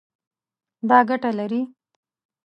[0.89, 1.61] دا ګټه لري